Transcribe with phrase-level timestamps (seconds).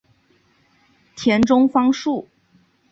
[1.15, 2.27] 田中芳树。